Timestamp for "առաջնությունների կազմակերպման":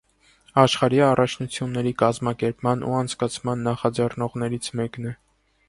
1.07-2.83